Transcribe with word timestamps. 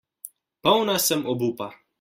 Polna 0.63 0.97
sem 0.97 1.23
obupa. 1.27 1.69